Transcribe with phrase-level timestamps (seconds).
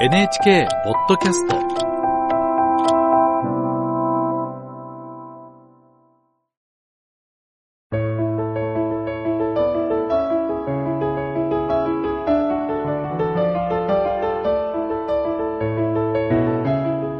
[0.00, 1.56] NHK ポッドキャスト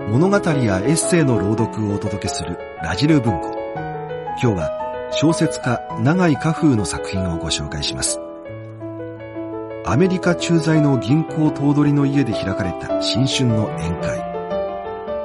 [0.09, 3.59] 物語やエッセイの朗読をお届けするラジル文庫。
[4.41, 8.21] 今日は小説家永井家風の作品をご紹介します。
[9.91, 14.19] アメリカ駐在の銀行頭取の家で開かれた新春の宴会。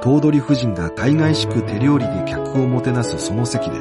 [0.02, 3.76] 頭取夫人が海外しく手料理で客をもてなすその席で、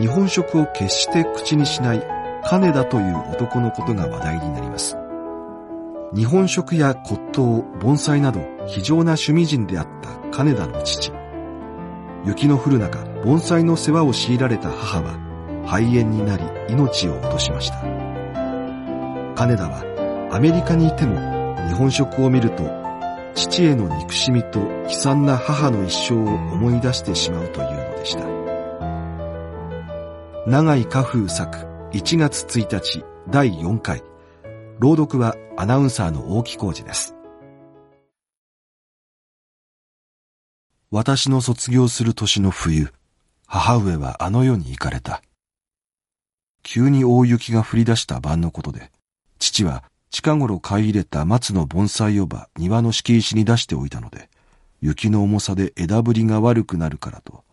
[0.00, 2.02] 日本食を決して口にしない
[2.42, 4.96] 金田という男のことが話題になります。
[6.12, 11.12] 日本食や骨董、盆栽など非常な趣味人であった金田の父。
[12.26, 15.12] 雪の降る中、盆栽の世話を強いられた母は
[15.64, 17.76] 肺炎になり命を落としました。
[19.36, 19.91] 金田は
[20.32, 21.18] アメリカにいても
[21.68, 22.64] 日本食を見ると
[23.34, 28.26] 父への憎しみと悲惨な母の一生を思い出してしまうというのでした。
[30.46, 31.58] 長井家風作
[31.92, 34.02] 1月1日第4回
[34.78, 37.14] 朗読はアナウンサーの大木浩二です。
[40.90, 42.90] 私の卒業する年の冬、
[43.46, 45.22] 母上はあの世に行かれた。
[46.62, 48.90] 急に大雪が降り出した晩のことで、
[49.38, 54.28] 父は近頃買い入れた松の盆栽をば庭の敷石に出しておいたので、
[54.82, 57.44] 雪の重さで枝ぶりが悪くなるからと、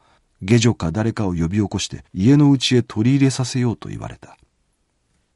[0.42, 4.38] 下女か誰かを呼び起こして家の内へ取り入れさせようと言われた。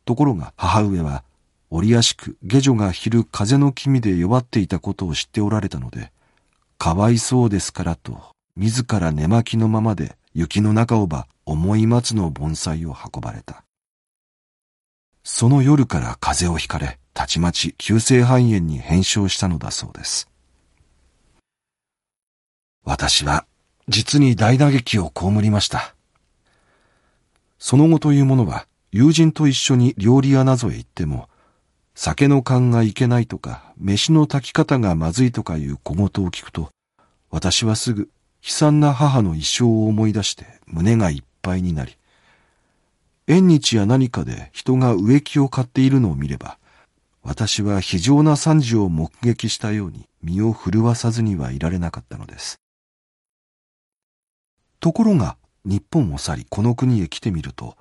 [0.04, 1.24] ところが母上は
[1.70, 6.12] 折やしく下女が昼風の気味で弱っていたことを知っておられたので、
[6.78, 8.20] かわいそうですからと、
[8.58, 13.64] 自ら寝巻きのままで雪の中をば重い松の盆栽を運ばれた。
[15.24, 20.30] その夜から風邪をひかれ、たちまち急性肺炎に変症したのだそうです。
[22.84, 23.46] 私は
[23.88, 25.95] 実に大打撃を被りました。
[27.58, 31.30] その後というものは友人と一緒に料理屋などへ行っても、
[31.95, 36.70] 酒の勘がいけないとか、飯の炊き方がまずいとかいう小言を聞くと、
[37.30, 38.10] 私はすぐ
[38.44, 41.95] 悲惨な母の一生を思い出して胸がいっぱいになり、
[43.28, 46.58] 縁日や何かで人が植木を買っているのを見れば、
[47.22, 52.60] 私は非常な惨事を目撃したように身を震わさずにはいられなかったのです。
[54.82, 57.78] ところが、日本を去りこの国へ来てみると、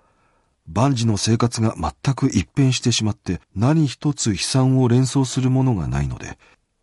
[0.69, 6.39] 万事の生活が全く一変してしまって何一つ悲惨を連想するものがないので、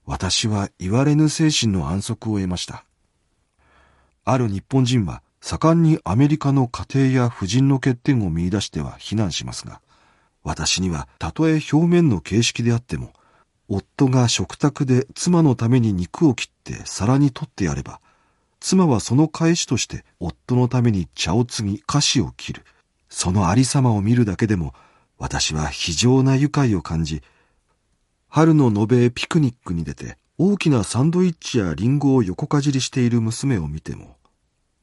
[0.05, 2.83] 私は言われぬ精神の安息を得ました。
[4.25, 9.81] ある日本人は盛んにアメリカの家庭や婦人の欠点を見出しては非難しますが、
[10.43, 13.13] 私にはたとえ表面の形式であっても、
[13.67, 18.01] 夫が食卓で妻のために肉を切って皿に取ってやれば、
[18.59, 22.65] 妻はその返しとして夫のために茶を継ぎ菓子を切る。
[23.09, 24.73] そのありさまを見るだけでも、
[25.17, 27.21] 私は非常な愉快を感じ、
[28.27, 34.17] 春の延べピクニックに出て、大きなサンドイッチやリンゴを横かじりしている娘を見ても、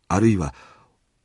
[0.08, 0.54] あるいは、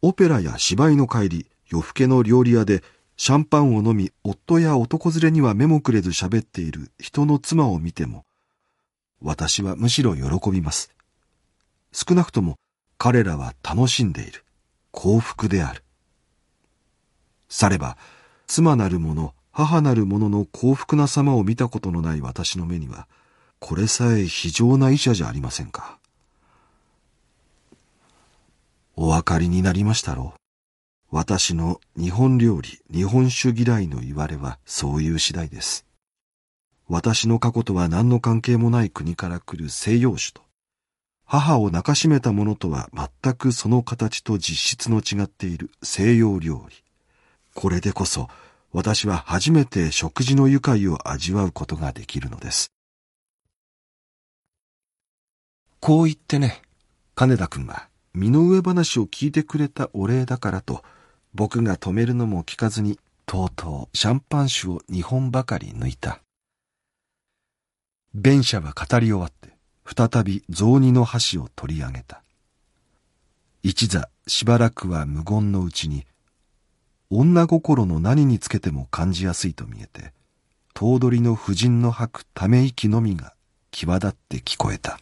[0.02, 2.84] オペラや芝居の帰り、夜更けの料理屋で、
[3.18, 8.26] シャンパンを飲み、夫や男連れには目もくれず喋っている人の妻を見ても、
[9.22, 10.92] 私はむしろ喜びます。
[11.92, 12.58] 少なくとも
[12.98, 14.44] 彼らは楽しんでいる。
[14.92, 15.84] 幸福である。
[17.48, 17.98] されば、
[18.48, 23.08] 妻なる者、母なる者の幸福な様を見たことのない私の目には、
[23.60, 26.00] これさえ非常な医者じゃありませんか。
[28.96, 30.40] お分かりになりましたろう。
[31.14, 35.86] 私の日本料理、日本酒嫌いの言われはそういう次第です。
[36.88, 40.42] 私の過去とは何の関係もない国から来る西洋種と、
[41.26, 46.78] 母を泣かしめたものとは全くその形と実質の違っている西洋料理。
[47.54, 48.30] これでこそ
[48.72, 52.72] 私は初めて食事の愉快を味わうことができるのです。
[55.82, 56.62] こう言ってね、
[57.14, 60.84] 金田君は身の上話を聞いてくれたお礼だからと、
[61.34, 66.20] 僕が止めるのも聞かずに、とうとうシャンパン酒を2本ばかり抜いた。
[68.14, 69.56] 弁者は語り終わって、
[69.86, 72.24] 再び雑煮の箸を取り上げた。
[73.64, 76.06] 一座しばらくは無言のうちに、
[77.10, 80.14] 女心の何につけても感じやすいと見えて、
[80.74, 83.34] 頭取の婦人の吐くため息のみが
[83.72, 85.00] 際立って聞こえた。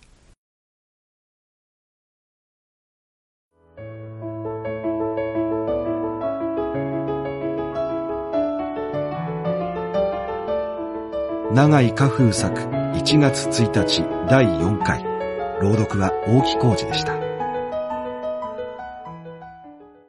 [11.51, 15.03] 長井花風作1月1日第4回。
[15.59, 17.28] 朗読は大木浩二でした。